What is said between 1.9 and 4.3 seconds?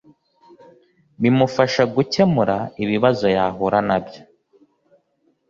gukemura ibibazo yahura na byo